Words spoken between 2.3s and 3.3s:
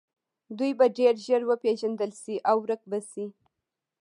او ورک به شي